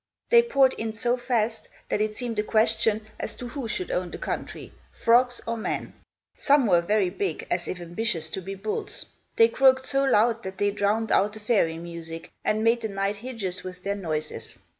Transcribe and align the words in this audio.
They 0.31 0.41
poured 0.41 0.73
in 0.79 0.93
so 0.93 1.15
fast, 1.15 1.69
that 1.89 2.01
it 2.01 2.17
seemed 2.17 2.39
a 2.39 2.43
question 2.43 3.05
as 3.19 3.35
to 3.35 3.49
who 3.49 3.67
should 3.67 3.91
own 3.91 4.09
the 4.09 4.17
country 4.17 4.73
frogs 4.91 5.41
or 5.45 5.55
men. 5.57 5.93
Some 6.35 6.65
were 6.65 6.81
very 6.81 7.11
big, 7.11 7.45
as 7.51 7.67
if 7.67 7.79
ambitious 7.79 8.27
to 8.31 8.41
be 8.41 8.55
bulls. 8.55 9.05
They 9.35 9.47
croaked 9.47 9.85
so 9.85 10.03
loud, 10.03 10.41
that 10.41 10.57
they 10.57 10.71
drowned 10.71 11.11
out 11.11 11.33
the 11.33 11.39
fairy 11.39 11.77
music, 11.77 12.31
and 12.43 12.63
made 12.63 12.81
the 12.81 12.89
night 12.89 13.17
hideous 13.17 13.61
with 13.61 13.83
their 13.83 13.93
noises. 13.93 14.57